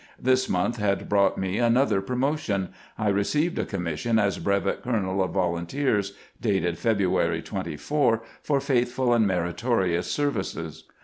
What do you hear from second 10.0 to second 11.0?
services."